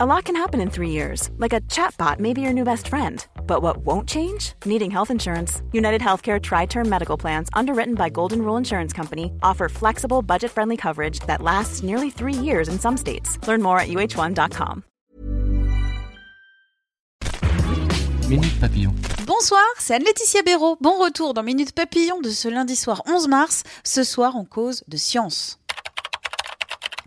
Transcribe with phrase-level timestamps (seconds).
[0.00, 2.86] A lot can happen in three years, like a chatbot may be your new best
[2.86, 3.26] friend.
[3.48, 4.52] But what won't change?
[4.64, 5.60] Needing health insurance.
[5.72, 10.52] United Healthcare Tri Term Medical Plans, underwritten by Golden Rule Insurance Company, offer flexible, budget
[10.52, 13.44] friendly coverage that lasts nearly three years in some states.
[13.48, 14.84] Learn more at uh1.com.
[18.30, 18.94] Minute Papillon.
[19.26, 20.76] Bonsoir, c'est Anne-Laetitia Béraud.
[20.80, 23.64] Bon retour dans Minute Papillon de ce lundi soir 11 mars.
[23.82, 25.58] Ce soir, on cause de science.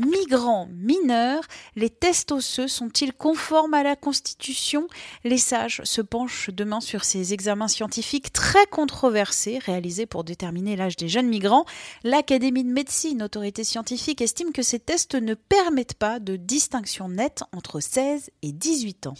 [0.00, 1.44] Migrants mineurs,
[1.76, 4.88] les tests osseux sont-ils conformes à la Constitution?
[5.22, 10.96] Les sages se penchent demain sur ces examens scientifiques très controversés réalisés pour déterminer l'âge
[10.96, 11.64] des jeunes migrants.
[12.02, 17.44] L'Académie de médecine, autorité scientifique, estime que ces tests ne permettent pas de distinction nette
[17.52, 19.14] entre 16 et 18 ans.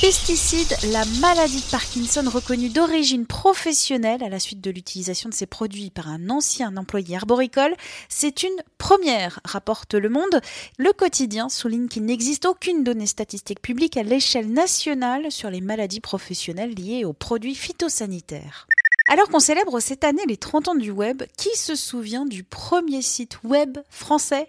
[0.00, 5.46] Pesticides, la maladie de Parkinson reconnue d'origine professionnelle à la suite de l'utilisation de ces
[5.46, 7.74] produits par un ancien employé arboricole,
[8.08, 10.40] c'est une première, rapporte Le Monde.
[10.78, 16.00] Le quotidien souligne qu'il n'existe aucune donnée statistique publique à l'échelle nationale sur les maladies
[16.00, 18.68] professionnelles liées aux produits phytosanitaires.
[19.10, 23.02] Alors qu'on célèbre cette année les 30 ans du web, qui se souvient du premier
[23.02, 24.46] site web français?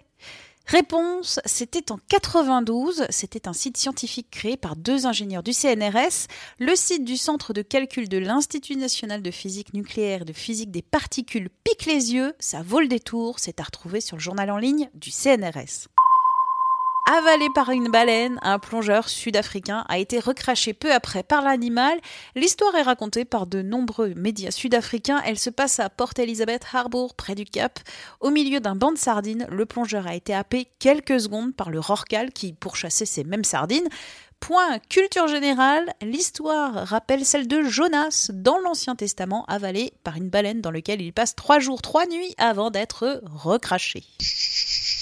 [0.66, 6.28] Réponse, c'était en 92, c'était un site scientifique créé par deux ingénieurs du CNRS.
[6.58, 10.70] Le site du Centre de calcul de l'Institut national de physique nucléaire et de physique
[10.70, 14.50] des particules pique les yeux, ça vaut le détour, c'est à retrouver sur le journal
[14.50, 15.88] en ligne du CNRS.
[17.12, 21.98] Avalé par une baleine, un plongeur sud-africain a été recraché peu après par l'animal.
[22.36, 25.20] L'histoire est racontée par de nombreux médias sud-africains.
[25.26, 27.80] Elle se passe à Port Elizabeth Harbour, près du Cap.
[28.20, 31.80] Au milieu d'un banc de sardines, le plongeur a été happé quelques secondes par le
[31.80, 33.88] rorcal qui pourchassait ces mêmes sardines.
[34.38, 40.60] Point culture générale, l'histoire rappelle celle de Jonas dans l'Ancien Testament, avalé par une baleine
[40.60, 44.04] dans lequel il passe trois jours, trois nuits avant d'être recraché.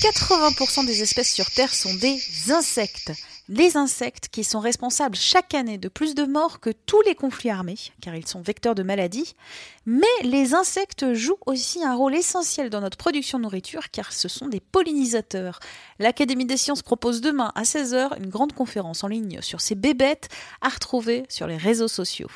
[0.01, 3.13] 80% des espèces sur Terre sont des insectes.
[3.49, 7.51] Les insectes qui sont responsables chaque année de plus de morts que tous les conflits
[7.51, 9.35] armés, car ils sont vecteurs de maladies.
[9.87, 14.29] Mais les insectes jouent aussi un rôle essentiel dans notre production de nourriture, car ce
[14.29, 15.59] sont des pollinisateurs.
[15.99, 20.29] L'Académie des sciences propose demain à 16h une grande conférence en ligne sur ces bébêtes
[20.61, 22.31] à retrouver sur les réseaux sociaux.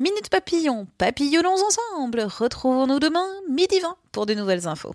[0.00, 2.22] Minute papillon, papillonnons ensemble.
[2.22, 4.94] Retrouvons-nous demain, midi 20, pour de nouvelles infos.